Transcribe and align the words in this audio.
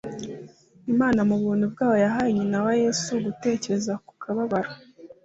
Imana 0.91 1.19
mu 1.29 1.35
buntu 1.43 1.65
bwayo 1.73 1.97
yahaye 2.05 2.29
nyina 2.37 2.57
wa 2.65 2.73
Yesu 2.83 3.09
gutekereza 3.25 3.93
ku 4.05 4.13
kababaro 4.21 4.71